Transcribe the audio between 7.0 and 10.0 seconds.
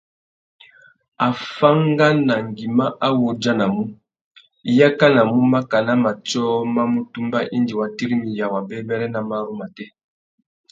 tumba indi wa tirimiya wabêbêrê nà marru matê.